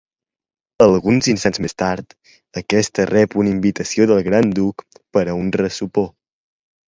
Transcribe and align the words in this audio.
Alguns 0.85 1.27
instants 1.33 1.61
més 1.65 1.75
tard, 1.81 2.15
aquesta 2.61 3.05
rep 3.11 3.37
una 3.43 3.53
invitació 3.57 4.09
del 4.13 4.21
Gran 4.29 4.53
Duc 4.61 4.85
per 5.19 5.27
a 5.35 5.39
un 5.43 5.55
ressopó. 5.61 6.07